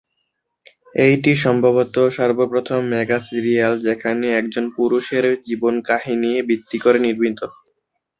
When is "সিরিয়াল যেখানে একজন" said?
3.27-4.65